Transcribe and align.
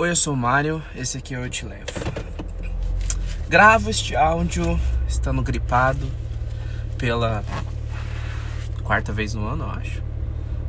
Oi, 0.00 0.08
eu 0.08 0.16
sou 0.16 0.32
o 0.32 0.36
Mário, 0.36 0.82
esse 0.96 1.18
aqui 1.18 1.34
é 1.34 1.38
o 1.38 1.44
Eu 1.44 1.50
Te 1.50 1.66
Levo. 1.66 1.84
Gravo 3.50 3.90
este 3.90 4.16
áudio 4.16 4.80
estando 5.06 5.42
gripado 5.42 6.10
pela 6.96 7.44
quarta 8.82 9.12
vez 9.12 9.34
no 9.34 9.46
ano, 9.46 9.64
eu 9.64 9.70
acho. 9.72 10.02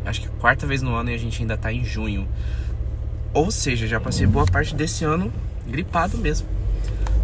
Acho 0.03 0.19
que 0.19 0.27
é 0.27 0.31
quarta 0.31 0.67
vez 0.67 0.81
no 0.81 0.93
ano 0.93 1.11
e 1.11 1.13
a 1.13 1.17
gente 1.17 1.41
ainda 1.41 1.55
tá 1.55 1.71
em 1.71 1.85
junho. 1.85 2.27
Ou 3.33 3.49
seja, 3.51 3.87
já 3.87 4.01
passei 4.01 4.27
boa 4.27 4.45
parte 4.45 4.75
desse 4.75 5.05
ano 5.05 5.31
gripado 5.65 6.17
mesmo. 6.17 6.45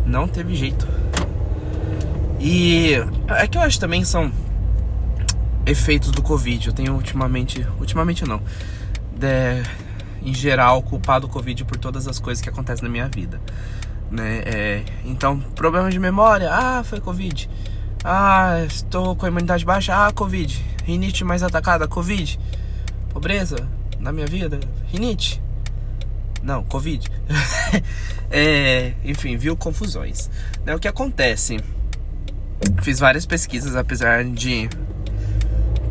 Não 0.05 0.29
teve 0.29 0.55
jeito. 0.55 0.87
E 2.39 2.93
é 3.27 3.47
que 3.47 3.57
eu 3.57 3.61
acho 3.61 3.81
também 3.81 4.05
são 4.05 4.31
efeitos 5.65 6.11
do 6.11 6.21
Covid. 6.21 6.67
Eu 6.67 6.73
tenho 6.73 6.93
ultimamente. 6.93 7.67
Ultimamente 7.77 8.23
não. 8.23 8.41
De, 9.13 9.61
em 10.27 10.33
geral, 10.33 10.83
culpado 10.83 11.25
o 11.25 11.29
Covid 11.29 11.63
por 11.63 11.77
todas 11.77 12.05
as 12.05 12.19
coisas 12.19 12.41
que 12.41 12.49
acontecem 12.49 12.83
na 12.83 12.89
minha 12.89 13.07
vida. 13.07 13.39
Né? 14.11 14.43
É, 14.45 14.83
então, 15.05 15.39
problemas 15.39 15.93
de 15.93 15.99
memória, 15.99 16.49
ah, 16.51 16.83
foi 16.83 16.99
Covid. 16.99 17.49
Ah, 18.03 18.61
estou 18.67 19.15
com 19.15 19.25
a 19.25 19.29
imunidade 19.29 19.63
baixa, 19.63 19.95
ah, 19.95 20.11
Covid. 20.11 20.65
Rinite 20.83 21.23
mais 21.23 21.43
atacada, 21.43 21.87
Covid. 21.87 22.37
Pobreza 23.09 23.69
na 24.01 24.11
minha 24.11 24.27
vida, 24.27 24.59
rinite. 24.87 25.41
Não, 26.43 26.61
Covid. 26.61 27.09
é, 28.29 28.93
enfim, 29.05 29.37
viu 29.37 29.55
confusões. 29.55 30.29
Né, 30.65 30.75
o 30.75 30.79
que 30.79 30.89
acontece? 30.89 31.57
Fiz 32.81 32.99
várias 32.99 33.25
pesquisas, 33.25 33.77
apesar 33.77 34.25
de 34.25 34.69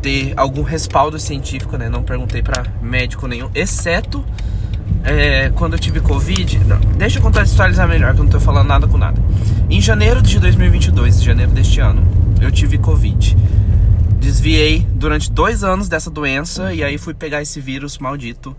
ter 0.07 0.33
algum 0.37 0.63
respaldo 0.63 1.19
científico, 1.19 1.75
né? 1.75 1.89
Não 1.89 2.01
perguntei 2.01 2.41
para 2.41 2.63
médico 2.81 3.27
nenhum, 3.27 3.49
exceto 3.53 4.25
é, 5.03 5.49
quando 5.49 5.73
eu 5.73 5.79
tive 5.79 5.99
Covid. 5.99 6.59
Não, 6.59 6.79
deixa 6.97 7.19
eu 7.19 7.21
contextualizar 7.21 7.85
melhor, 7.89 8.13
que 8.13 8.21
eu 8.21 8.23
não 8.23 8.31
tô 8.31 8.39
falando 8.39 8.67
nada 8.67 8.87
com 8.87 8.97
nada. 8.97 9.21
Em 9.69 9.81
janeiro 9.81 10.21
de 10.21 10.39
2022, 10.39 11.21
janeiro 11.21 11.51
deste 11.51 11.81
ano, 11.81 12.07
eu 12.39 12.49
tive 12.49 12.77
Covid. 12.77 13.35
Desviei 14.17 14.87
durante 14.91 15.29
dois 15.29 15.61
anos 15.61 15.89
dessa 15.89 16.09
doença 16.09 16.73
e 16.73 16.85
aí 16.85 16.97
fui 16.97 17.13
pegar 17.13 17.41
esse 17.41 17.59
vírus 17.59 17.97
maldito. 17.97 18.55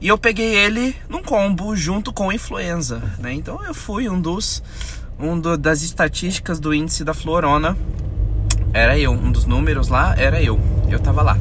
E 0.00 0.06
eu 0.06 0.16
peguei 0.16 0.54
ele 0.54 0.94
num 1.08 1.24
combo 1.24 1.74
junto 1.74 2.12
com 2.12 2.32
influenza, 2.32 3.02
né? 3.18 3.32
Então 3.32 3.64
eu 3.64 3.74
fui 3.74 4.08
um 4.08 4.20
dos 4.20 4.62
um 5.18 5.40
do, 5.40 5.58
das 5.58 5.82
estatísticas 5.82 6.60
do 6.60 6.72
índice 6.72 7.02
da 7.02 7.12
florona 7.12 7.76
era 8.78 8.98
eu, 8.98 9.12
um 9.12 9.30
dos 9.32 9.44
números 9.44 9.88
lá 9.88 10.14
era 10.16 10.40
eu. 10.42 10.58
Eu 10.88 10.98
tava 10.98 11.22
lá. 11.22 11.36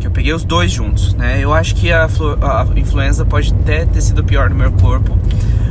Que 0.00 0.06
eu 0.06 0.10
peguei 0.10 0.32
os 0.32 0.44
dois 0.44 0.70
juntos, 0.70 1.14
né? 1.14 1.38
Eu 1.40 1.52
acho 1.52 1.74
que 1.74 1.92
a, 1.92 2.04
a 2.06 2.66
influenza 2.78 3.24
pode 3.24 3.52
até 3.52 3.84
ter 3.84 4.00
sido 4.00 4.24
pior 4.24 4.48
no 4.48 4.56
meu 4.56 4.72
corpo, 4.72 5.18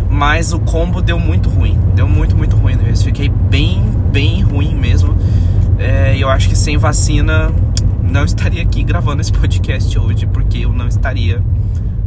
mas 0.09 0.53
o 0.53 0.59
combo 0.59 1.01
deu 1.01 1.19
muito 1.19 1.49
ruim. 1.49 1.77
Deu 1.95 2.07
muito, 2.07 2.35
muito 2.35 2.55
ruim 2.55 2.77
Eu 2.85 2.95
Fiquei 2.95 3.29
bem, 3.29 3.83
bem 4.11 4.41
ruim 4.41 4.75
mesmo. 4.75 5.17
É, 5.79 6.17
eu 6.17 6.29
acho 6.29 6.49
que 6.49 6.55
sem 6.55 6.77
vacina 6.77 7.51
não 8.03 8.25
estaria 8.25 8.61
aqui 8.61 8.83
gravando 8.83 9.21
esse 9.21 9.31
podcast 9.31 9.97
hoje, 9.97 10.25
porque 10.27 10.59
eu 10.59 10.71
não 10.71 10.87
estaria 10.87 11.41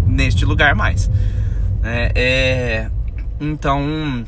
neste 0.06 0.44
lugar 0.44 0.74
mais. 0.74 1.10
É, 1.82 2.12
é 2.14 2.90
então 3.40 4.24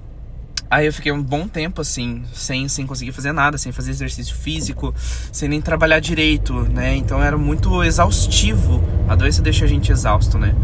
Aí 0.72 0.86
eu 0.86 0.92
fiquei 0.94 1.12
um 1.12 1.22
bom 1.22 1.46
tempo 1.46 1.82
assim, 1.82 2.22
sem, 2.32 2.66
sem 2.66 2.86
conseguir 2.86 3.12
fazer 3.12 3.30
nada, 3.30 3.58
sem 3.58 3.70
fazer 3.72 3.90
exercício 3.90 4.34
físico, 4.34 4.94
sem 5.30 5.46
nem 5.46 5.60
trabalhar 5.60 6.00
direito, 6.00 6.62
né? 6.62 6.96
Então 6.96 7.22
era 7.22 7.36
muito 7.36 7.84
exaustivo. 7.84 8.82
A 9.06 9.14
doença 9.14 9.42
deixa 9.42 9.66
a 9.66 9.68
gente 9.68 9.92
exausto, 9.92 10.38
né? 10.38 10.54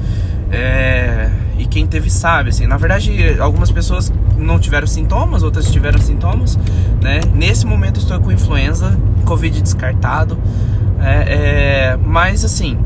É... 0.50 1.30
E 1.58 1.66
quem 1.66 1.86
teve 1.86 2.08
sabe, 2.08 2.48
assim. 2.48 2.66
Na 2.66 2.78
verdade, 2.78 3.38
algumas 3.38 3.70
pessoas 3.70 4.10
não 4.38 4.58
tiveram 4.58 4.86
sintomas, 4.86 5.42
outras 5.42 5.70
tiveram 5.70 5.98
sintomas, 5.98 6.56
né? 7.02 7.20
Nesse 7.34 7.66
momento 7.66 8.00
estou 8.00 8.18
com 8.18 8.32
influenza, 8.32 8.98
Covid 9.26 9.60
descartado. 9.60 10.38
É, 11.02 11.34
é... 11.92 11.98
Mas 11.98 12.46
assim, 12.46 12.78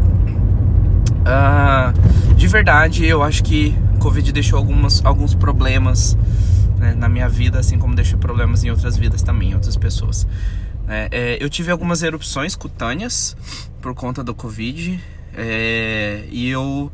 uh... 1.21 2.35
de 2.35 2.49
verdade, 2.49 3.07
eu 3.07 3.23
acho 3.23 3.45
que 3.45 3.79
Covid 4.01 4.33
deixou 4.33 4.59
algumas, 4.59 5.01
alguns 5.05 5.37
problemas 5.37 6.19
né, 6.83 6.95
na 6.97 7.09
minha 7.09 7.29
vida, 7.29 7.61
assim 7.61 7.79
como 7.79 7.95
deixou 7.95 8.19
problemas 8.19 8.65
em 8.65 8.71
outras 8.71 8.97
vidas 8.97 9.23
também, 9.23 9.53
em 9.53 9.55
outras 9.55 9.77
pessoas. 9.77 10.27
É, 10.89 11.09
é, 11.13 11.39
eu 11.41 11.49
tive 11.49 11.71
algumas 11.71 12.03
erupções 12.03 12.57
cutâneas 12.57 13.37
por 13.81 13.95
conta 13.95 14.25
do 14.25 14.35
Covid 14.35 15.01
é, 15.33 16.25
e 16.29 16.49
eu, 16.51 16.91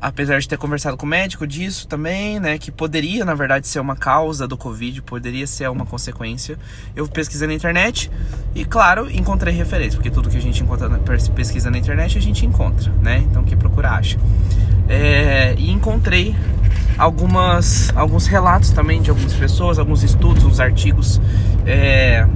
apesar 0.00 0.38
de 0.38 0.48
ter 0.48 0.56
conversado 0.56 0.96
com 0.96 1.04
o 1.04 1.08
médico 1.08 1.44
disso 1.44 1.88
também, 1.88 2.38
né, 2.38 2.56
que 2.56 2.70
poderia 2.70 3.24
na 3.24 3.34
verdade 3.34 3.66
ser 3.66 3.80
uma 3.80 3.96
causa 3.96 4.46
do 4.46 4.56
Covid, 4.56 5.02
poderia 5.02 5.48
ser 5.48 5.68
uma 5.68 5.84
consequência, 5.84 6.56
eu 6.94 7.08
pesquisei 7.08 7.48
na 7.48 7.54
internet 7.54 8.08
e, 8.54 8.64
claro, 8.64 9.10
encontrei 9.10 9.52
referência, 9.52 9.98
porque 9.98 10.10
tudo 10.10 10.30
que 10.30 10.36
a 10.36 10.42
gente 10.42 10.62
encontra 10.62 10.88
pesquisa 11.34 11.68
na 11.68 11.78
internet 11.78 12.16
a 12.16 12.22
gente 12.22 12.46
encontra, 12.46 12.92
né, 13.02 13.24
então 13.28 13.42
que 13.42 13.56
procura 13.56 13.90
acha. 13.90 14.18
É, 14.88 15.54
e 15.58 15.68
encontrei 15.68 16.34
algumas, 16.98 17.92
alguns 17.94 18.26
relatos 18.26 18.70
também 18.70 19.00
de 19.00 19.10
algumas 19.10 19.32
pessoas, 19.32 19.78
alguns 19.78 20.02
estudos, 20.02 20.44
uns 20.44 20.58
artigos, 20.58 21.20
é, 21.64 22.26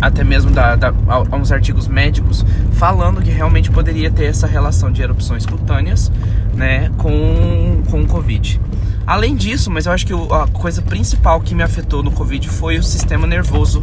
até 0.00 0.24
mesmo 0.24 0.50
da, 0.50 0.74
da, 0.74 0.92
uns 1.32 1.52
artigos 1.52 1.86
médicos 1.86 2.44
falando 2.72 3.20
que 3.20 3.30
realmente 3.30 3.70
poderia 3.70 4.10
ter 4.10 4.26
essa 4.26 4.46
relação 4.46 4.90
de 4.90 5.02
erupções 5.02 5.44
cutâneas 5.44 6.10
né, 6.54 6.90
com, 6.96 7.82
com 7.90 8.00
o 8.00 8.06
Covid. 8.06 8.60
Além 9.06 9.34
disso, 9.34 9.70
mas 9.70 9.86
eu 9.86 9.92
acho 9.92 10.06
que 10.06 10.12
a 10.12 10.46
coisa 10.52 10.82
principal 10.82 11.40
que 11.40 11.54
me 11.54 11.62
afetou 11.62 12.02
no 12.02 12.10
Covid 12.10 12.48
foi 12.48 12.78
o 12.78 12.82
sistema 12.82 13.26
nervoso 13.26 13.82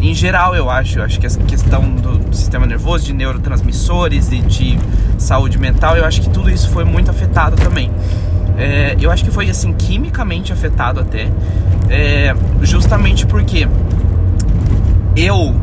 em 0.00 0.14
geral, 0.14 0.54
eu 0.54 0.70
acho. 0.70 0.98
Eu 0.98 1.04
acho 1.04 1.18
que 1.18 1.26
essa 1.26 1.40
questão 1.40 1.82
do 1.88 2.34
sistema 2.34 2.66
nervoso, 2.66 3.04
de 3.04 3.12
neurotransmissores 3.12 4.30
e 4.30 4.40
de 4.40 4.78
saúde 5.18 5.58
mental, 5.58 5.96
eu 5.96 6.04
acho 6.04 6.20
que 6.20 6.28
tudo 6.28 6.50
isso 6.50 6.70
foi 6.70 6.84
muito 6.84 7.10
afetado 7.10 7.56
também. 7.56 7.90
É, 8.58 8.96
eu 9.00 9.10
acho 9.10 9.24
que 9.24 9.30
foi 9.30 9.48
assim 9.50 9.72
quimicamente 9.72 10.52
afetado 10.52 11.00
até, 11.00 11.28
é, 11.90 12.34
justamente 12.62 13.26
porque 13.26 13.68
eu 15.14 15.54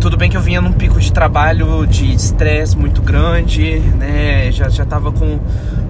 tudo 0.00 0.18
bem 0.18 0.28
que 0.28 0.36
eu 0.36 0.40
vinha 0.40 0.60
num 0.60 0.72
pico 0.72 1.00
de 1.00 1.10
trabalho 1.10 1.86
de 1.86 2.12
estresse 2.12 2.76
muito 2.76 3.00
grande, 3.00 3.78
né? 3.96 4.52
Já 4.52 4.68
já 4.68 4.84
tava 4.84 5.10
com 5.10 5.38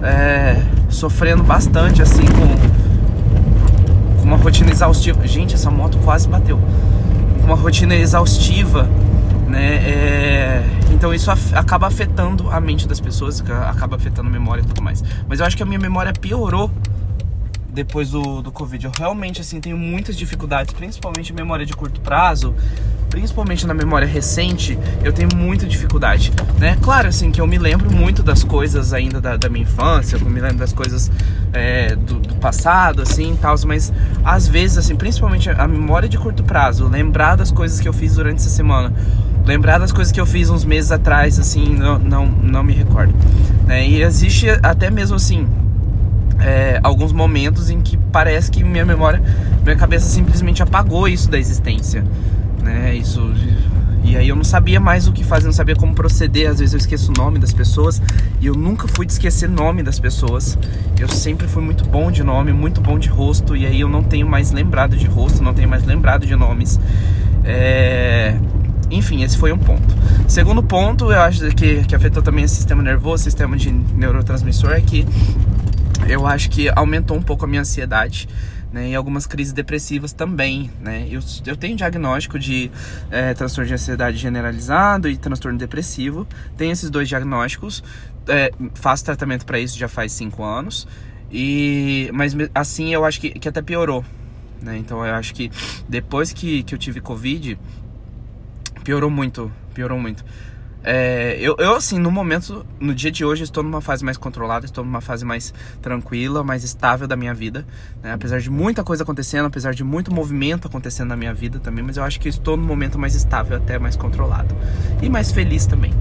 é, 0.01 0.61
sofrendo 0.89 1.43
bastante 1.43 2.01
assim 2.01 2.23
com, 2.25 4.21
com 4.21 4.23
uma 4.23 4.37
rotina 4.37 4.71
exaustiva. 4.71 5.27
Gente, 5.27 5.55
essa 5.55 5.69
moto 5.69 5.97
quase 6.05 6.29
bateu. 6.29 6.59
Com 7.41 7.47
uma 7.47 7.55
rotina 7.55 7.93
exaustiva 7.95 8.87
né? 9.55 9.75
É... 9.75 10.63
Então 10.95 11.13
isso 11.13 11.29
af 11.29 11.53
acaba 11.53 11.87
afetando 11.87 12.49
a 12.49 12.59
mente 12.59 12.87
das 12.87 13.01
pessoas, 13.01 13.43
acaba 13.69 13.97
afetando 13.97 14.29
a 14.29 14.31
memória 14.31 14.61
e 14.61 14.65
tudo 14.65 14.81
mais. 14.81 15.03
Mas 15.27 15.39
eu 15.39 15.45
acho 15.45 15.57
que 15.57 15.61
a 15.61 15.65
minha 15.65 15.77
memória 15.77 16.13
piorou 16.13 16.71
depois 17.75 18.09
do, 18.09 18.41
do 18.41 18.51
Covid. 18.51 18.85
Eu 18.85 18.91
realmente, 18.97 19.41
assim, 19.41 19.59
tenho 19.59 19.77
muitas 19.77 20.17
dificuldades, 20.17 20.73
principalmente 20.73 21.33
em 21.33 21.35
memória 21.35 21.65
de 21.65 21.73
curto 21.73 21.99
prazo, 21.99 22.55
principalmente 23.09 23.67
na 23.67 23.73
memória 23.73 24.07
recente, 24.07 24.79
eu 25.03 25.11
tenho 25.11 25.29
muita 25.35 25.65
dificuldade, 25.65 26.31
né? 26.57 26.77
Claro, 26.81 27.09
assim, 27.09 27.31
que 27.31 27.39
eu 27.39 27.45
me 27.45 27.57
lembro 27.57 27.91
muito 27.91 28.23
das 28.23 28.43
coisas 28.43 28.93
ainda 28.93 29.19
da, 29.19 29.35
da 29.35 29.49
minha 29.49 29.63
infância, 29.63 30.15
eu 30.15 30.25
me 30.25 30.39
lembro 30.39 30.57
das 30.57 30.73
coisas 30.73 31.11
é, 31.53 31.95
do, 31.95 32.15
do, 32.15 32.35
passado, 32.35 33.01
assim, 33.01 33.37
tal, 33.41 33.55
mas 33.65 33.91
às 34.23 34.47
vezes, 34.47 34.77
assim, 34.77 34.95
principalmente 34.95 35.49
a 35.49 35.67
memória 35.67 36.07
de 36.07 36.17
curto 36.17 36.43
prazo, 36.43 36.87
lembrar 36.87 37.35
das 37.35 37.51
coisas 37.51 37.79
que 37.79 37.87
eu 37.87 37.93
fiz 37.93 38.15
durante 38.15 38.37
essa 38.37 38.49
semana, 38.49 38.93
lembrar 39.45 39.77
das 39.77 39.91
coisas 39.91 40.11
que 40.11 40.19
eu 40.19 40.25
fiz 40.25 40.49
uns 40.49 40.65
meses 40.65 40.91
atrás, 40.91 41.39
assim, 41.39 41.75
não, 41.75 41.99
não, 41.99 42.25
não 42.25 42.63
me 42.63 42.73
recordo, 42.73 43.13
né? 43.65 43.87
E 43.87 44.01
existe 44.01 44.47
até 44.63 44.89
mesmo, 44.89 45.15
assim, 45.15 45.47
é, 46.39 46.79
alguns 46.83 47.11
momentos 47.11 47.69
em 47.69 47.81
que 47.81 47.97
parece 47.97 48.51
que 48.51 48.63
minha 48.63 48.85
memória, 48.85 49.21
minha 49.63 49.75
cabeça 49.75 50.07
simplesmente 50.07 50.61
apagou 50.63 51.07
isso 51.07 51.29
da 51.29 51.37
existência, 51.37 52.03
né? 52.63 52.95
Isso 52.95 53.21
e 54.05 54.15
aí 54.15 54.29
eu 54.29 54.35
não 54.35 54.43
sabia 54.43 54.79
mais 54.79 55.07
o 55.07 55.11
que 55.11 55.23
fazer, 55.23 55.47
não 55.47 55.53
sabia 55.53 55.75
como 55.75 55.95
proceder. 55.95 56.47
Às 56.47 56.59
vezes 56.59 56.73
eu 56.73 56.77
esqueço 56.77 57.11
o 57.11 57.13
nome 57.17 57.39
das 57.39 57.51
pessoas 57.51 57.99
e 58.39 58.45
eu 58.45 58.53
nunca 58.53 58.87
fui 58.87 59.03
de 59.03 59.11
esquecer 59.11 59.49
nome 59.49 59.81
das 59.81 59.99
pessoas. 59.99 60.57
Eu 60.99 61.07
sempre 61.07 61.47
fui 61.47 61.63
muito 61.63 61.83
bom 61.83 62.11
de 62.11 62.23
nome, 62.23 62.53
muito 62.53 62.79
bom 62.79 62.99
de 62.99 63.09
rosto 63.09 63.55
e 63.55 63.65
aí 63.65 63.81
eu 63.81 63.89
não 63.89 64.03
tenho 64.03 64.27
mais 64.27 64.51
lembrado 64.51 64.95
de 64.95 65.07
rosto, 65.07 65.43
não 65.43 65.55
tenho 65.55 65.67
mais 65.67 65.83
lembrado 65.83 66.23
de 66.23 66.35
nomes. 66.35 66.79
É... 67.43 68.37
Enfim, 68.89 69.23
esse 69.23 69.37
foi 69.37 69.51
um 69.51 69.57
ponto. 69.57 69.83
Segundo 70.27 70.61
ponto, 70.61 71.11
eu 71.11 71.19
acho 71.19 71.49
que, 71.51 71.83
que 71.83 71.95
afetou 71.95 72.21
também 72.21 72.45
o 72.45 72.49
sistema 72.49 72.83
nervoso, 72.83 73.21
o 73.21 73.23
sistema 73.23 73.57
de 73.57 73.71
neurotransmissor, 73.71 74.71
é 74.71 74.81
que 74.81 75.05
eu 76.07 76.27
acho 76.27 76.49
que 76.49 76.69
aumentou 76.69 77.17
um 77.17 77.21
pouco 77.21 77.45
a 77.45 77.47
minha 77.47 77.61
ansiedade, 77.61 78.27
né? 78.71 78.89
E 78.89 78.95
algumas 78.95 79.25
crises 79.25 79.53
depressivas 79.53 80.13
também, 80.13 80.69
né? 80.79 81.07
Eu, 81.09 81.19
eu 81.45 81.55
tenho 81.55 81.75
diagnóstico 81.75 82.37
de 82.37 82.69
é, 83.09 83.33
transtorno 83.33 83.67
de 83.67 83.73
ansiedade 83.73 84.17
generalizado 84.17 85.09
e 85.09 85.17
transtorno 85.17 85.57
depressivo. 85.57 86.27
Tenho 86.57 86.71
esses 86.71 86.89
dois 86.89 87.07
diagnósticos. 87.07 87.83
É, 88.27 88.51
faço 88.73 89.05
tratamento 89.05 89.45
para 89.45 89.59
isso 89.59 89.77
já 89.77 89.87
faz 89.87 90.11
cinco 90.11 90.43
anos. 90.43 90.87
E, 91.31 92.09
mas 92.13 92.35
assim 92.53 92.93
eu 92.93 93.03
acho 93.03 93.19
que, 93.19 93.31
que 93.31 93.49
até 93.49 93.61
piorou. 93.61 94.05
Né? 94.61 94.77
Então 94.77 95.05
eu 95.05 95.13
acho 95.15 95.33
que 95.33 95.51
depois 95.87 96.31
que, 96.33 96.63
que 96.63 96.75
eu 96.75 96.79
tive 96.79 97.01
Covid, 97.01 97.57
piorou 98.85 99.09
muito. 99.09 99.51
Piorou 99.73 99.99
muito. 99.99 100.23
É, 100.87 101.35
eu, 101.39 101.55
eu, 101.57 101.75
assim, 101.75 101.97
no 101.97 102.11
momento, 102.11 102.63
no 102.79 102.93
dia 102.93 103.11
de 103.11 103.25
hoje, 103.25 103.43
estou 103.43 103.63
numa 103.63 103.81
fase 103.81 104.05
mais 104.05 104.17
controlada, 104.17 104.65
estou 104.65 104.85
numa 104.85 105.01
fase 105.01 105.25
mais 105.25 105.51
tranquila, 105.81 106.43
mais 106.43 106.63
estável 106.63 107.07
da 107.07 107.15
minha 107.15 107.33
vida. 107.33 107.65
Né? 108.03 108.13
Apesar 108.13 108.39
de 108.39 108.51
muita 108.51 108.83
coisa 108.83 109.01
acontecendo, 109.01 109.47
apesar 109.47 109.73
de 109.73 109.83
muito 109.83 110.13
movimento 110.13 110.67
acontecendo 110.67 111.09
na 111.09 111.15
minha 111.17 111.33
vida 111.33 111.59
também, 111.59 111.83
mas 111.83 111.97
eu 111.97 112.03
acho 112.03 112.19
que 112.19 112.29
estou 112.29 112.55
no 112.55 112.63
momento 112.63 112.99
mais 112.99 113.15
estável, 113.15 113.57
até 113.57 113.79
mais 113.79 113.95
controlado. 113.95 114.55
E 115.01 115.09
mais 115.09 115.31
feliz 115.31 115.65
também. 115.65 115.91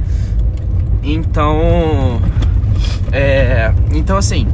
Então. 1.03 2.21
É, 3.11 3.73
então, 3.95 4.19
assim. 4.19 4.47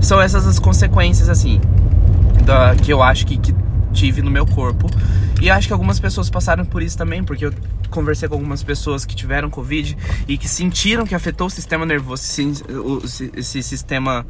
São 0.00 0.20
essas 0.20 0.46
as 0.46 0.58
consequências, 0.58 1.28
assim. 1.28 1.60
Da, 2.44 2.74
que 2.74 2.92
eu 2.92 3.00
acho 3.00 3.24
que, 3.24 3.38
que 3.38 3.54
tive 3.92 4.22
no 4.22 4.30
meu 4.30 4.44
corpo. 4.44 4.90
E 5.40 5.50
acho 5.50 5.66
que 5.66 5.72
algumas 5.72 6.00
pessoas 6.00 6.30
passaram 6.30 6.64
por 6.64 6.82
isso 6.82 6.96
também, 6.96 7.22
porque 7.22 7.46
eu 7.46 7.52
conversei 7.90 8.28
com 8.28 8.34
algumas 8.34 8.62
pessoas 8.62 9.04
que 9.04 9.14
tiveram 9.14 9.50
Covid 9.50 9.96
e 10.26 10.38
que 10.38 10.48
sentiram 10.48 11.06
que 11.06 11.14
afetou 11.14 11.46
o 11.46 11.50
sistema 11.50 11.84
nervoso, 11.84 12.22
esse, 13.36 13.62
sistema. 13.62 14.26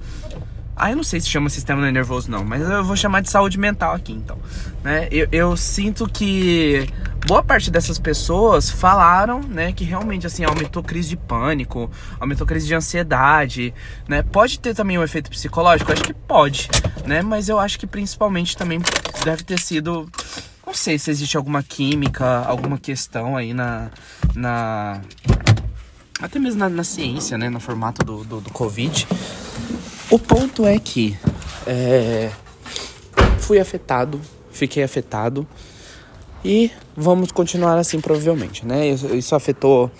Ah, 0.74 0.90
eu 0.90 0.96
não 0.96 1.04
sei 1.04 1.20
se 1.20 1.28
chama 1.28 1.48
sistema 1.48 1.90
nervoso 1.90 2.30
não, 2.30 2.44
mas 2.44 2.60
eu 2.60 2.84
vou 2.84 2.96
chamar 2.96 3.22
de 3.22 3.30
saúde 3.30 3.58
mental 3.58 3.94
aqui 3.94 4.12
então. 4.12 4.38
Né? 4.84 5.08
Eu, 5.10 5.26
eu 5.32 5.56
sinto 5.56 6.06
que 6.06 6.86
boa 7.26 7.42
parte 7.42 7.70
dessas 7.70 7.98
pessoas 7.98 8.70
falaram, 8.70 9.40
né, 9.40 9.72
que 9.72 9.84
realmente 9.84 10.26
assim 10.26 10.44
aumentou 10.44 10.82
crise 10.82 11.08
de 11.08 11.16
pânico, 11.16 11.90
aumentou 12.20 12.46
crise 12.46 12.66
de 12.66 12.74
ansiedade, 12.74 13.72
né? 14.06 14.22
Pode 14.22 14.60
ter 14.60 14.74
também 14.74 14.98
um 14.98 15.02
efeito 15.02 15.30
psicológico, 15.30 15.92
acho 15.92 16.04
que 16.04 16.14
pode, 16.14 16.68
né? 17.06 17.22
Mas 17.22 17.48
eu 17.48 17.58
acho 17.58 17.78
que 17.78 17.86
principalmente 17.86 18.56
também 18.56 18.80
deve 19.24 19.42
ter 19.42 19.58
sido 19.58 20.08
não 20.66 20.74
sei 20.74 20.98
se 20.98 21.10
existe 21.10 21.36
alguma 21.36 21.62
química, 21.62 22.40
alguma 22.40 22.76
questão 22.76 23.36
aí 23.36 23.54
na. 23.54 23.90
na 24.34 25.00
até 26.20 26.38
mesmo 26.40 26.58
na, 26.58 26.68
na 26.68 26.82
ciência, 26.82 27.38
né? 27.38 27.48
No 27.48 27.60
formato 27.60 28.04
do, 28.04 28.24
do, 28.24 28.40
do, 28.40 28.50
Covid. 28.50 29.06
O 30.10 30.18
ponto 30.18 30.66
é 30.66 30.78
que 30.78 31.16
é, 31.66 32.30
fui 33.38 33.60
afetado, 33.60 34.20
fiquei 34.50 34.82
afetado. 34.82 35.46
E 36.44 36.70
vamos 36.96 37.32
continuar 37.32 37.76
assim, 37.76 38.00
provavelmente, 38.00 38.64
né? 38.66 38.88
Isso 38.88 39.34
afetou 39.34 39.90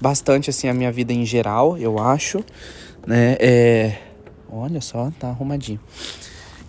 bastante, 0.00 0.50
assim, 0.50 0.68
a 0.68 0.74
minha 0.74 0.90
vida 0.92 1.12
em 1.12 1.24
geral, 1.24 1.76
eu 1.78 1.98
acho, 1.98 2.44
né? 3.06 3.36
É... 3.40 3.98
Olha 4.48 4.80
só, 4.80 5.10
tá 5.18 5.28
arrumadinho. 5.28 5.80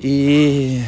E 0.01 0.81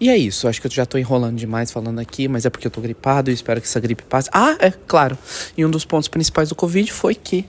e 0.00 0.08
é 0.08 0.16
isso, 0.16 0.48
acho 0.48 0.60
que 0.60 0.66
eu 0.66 0.70
já 0.70 0.86
tô 0.86 0.96
enrolando 0.96 1.36
demais 1.36 1.70
falando 1.70 1.98
aqui, 1.98 2.26
mas 2.26 2.46
é 2.46 2.50
porque 2.50 2.66
eu 2.66 2.70
tô 2.70 2.80
gripado 2.80 3.30
e 3.30 3.34
espero 3.34 3.60
que 3.60 3.66
essa 3.66 3.78
gripe 3.78 4.02
passe. 4.04 4.30
Ah, 4.32 4.56
é, 4.58 4.70
claro. 4.70 5.18
E 5.56 5.64
um 5.64 5.70
dos 5.70 5.84
pontos 5.84 6.08
principais 6.08 6.48
do 6.48 6.54
Covid 6.54 6.90
foi 6.90 7.14
que 7.14 7.44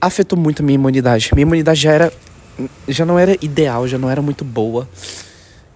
afetou 0.00 0.38
muito 0.38 0.62
a 0.62 0.64
minha 0.64 0.74
imunidade. 0.74 1.30
Minha 1.32 1.42
imunidade 1.42 1.80
já 1.80 1.92
era 1.92 2.12
já 2.88 3.04
não 3.04 3.18
era 3.18 3.36
ideal, 3.40 3.86
já 3.86 3.98
não 3.98 4.10
era 4.10 4.22
muito 4.22 4.44
boa, 4.44 4.88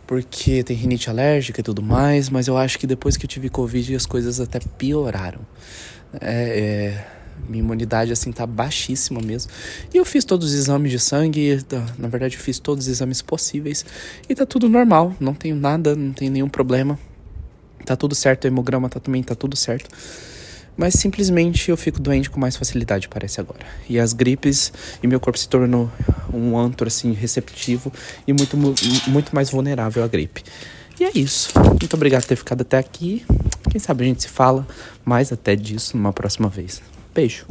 porque 0.07 0.63
tem 0.63 0.77
rinite 0.77 1.11
alérgica 1.11 1.61
e 1.61 1.63
tudo 1.63 1.83
mais, 1.83 2.29
mas 2.29 2.47
eu 2.47 2.57
acho 2.57 2.79
que 2.79 2.87
depois 2.87 3.17
que 3.17 3.25
eu 3.25 3.29
tive 3.29 3.49
Covid 3.49 3.95
as 3.95 4.07
coisas 4.07 4.41
até 4.41 4.61
pioraram. 4.79 5.41
É, 6.21 6.95
é 6.95 7.18
minha 7.49 7.63
imunidade, 7.63 8.13
assim, 8.13 8.33
tá 8.33 8.47
baixíssima 8.47 9.21
mesmo. 9.21 9.51
E 9.93 9.97
eu 9.97 10.05
fiz 10.05 10.25
todos 10.25 10.49
os 10.49 10.55
exames 10.55 10.91
de 10.91 10.99
sangue, 10.99 11.59
na 11.99 12.09
verdade 12.09 12.37
eu 12.37 12.41
fiz 12.41 12.59
todos 12.59 12.87
os 12.87 12.91
exames 12.91 13.21
possíveis. 13.21 13.85
E 14.29 14.35
tá 14.35 14.47
tudo 14.47 14.69
normal, 14.69 15.15
não 15.21 15.35
tenho 15.35 15.57
nada, 15.57 15.95
não 15.95 16.13
tenho 16.13 16.33
nenhum 16.33 16.49
problema. 16.49 16.99
Tá 17.85 17.97
tudo 17.97 18.15
certo, 18.15 18.45
o 18.45 18.47
hemograma 18.47 18.89
tá, 18.89 19.01
também 19.01 19.23
tá 19.23 19.35
tudo 19.35 19.57
certo. 19.57 19.89
Mas 20.77 20.95
simplesmente 20.95 21.71
eu 21.71 21.77
fico 21.77 22.01
doente 22.01 22.31
com 22.31 22.39
mais 22.39 22.57
facilidade, 22.57 23.09
parece 23.09 23.41
agora. 23.41 23.67
E 23.89 23.99
as 23.99 24.13
gripes, 24.13 24.73
e 25.03 25.07
meu 25.09 25.19
corpo 25.19 25.37
se 25.37 25.49
tornou 25.49 25.91
um 26.33 26.57
antro, 26.57 26.87
assim, 26.87 27.13
receptivo 27.13 27.93
e 28.27 28.33
muito, 28.33 28.57
muito 29.09 29.35
mais 29.35 29.51
vulnerável 29.51 30.05
à 30.05 30.07
gripe. 30.07 30.45
E 31.01 31.05
é 31.05 31.11
isso. 31.15 31.51
Muito 31.81 31.95
obrigado 31.95 32.23
por 32.23 32.29
ter 32.29 32.37
ficado 32.37 32.63
até 32.63 32.79
aqui. 32.79 33.25
Quem 33.71 33.81
sabe 33.81 34.05
a 34.05 34.07
gente 34.07 34.23
se 34.23 34.29
fala 34.29 34.67
mais 35.05 35.33
até 35.33 35.57
disso 35.57 35.97
numa 35.97 36.13
próxima 36.13 36.49
vez. 36.49 36.81
Beijo. 37.19 37.47